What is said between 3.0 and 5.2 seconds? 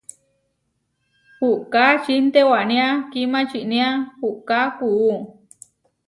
kímačinía puʼkákuú.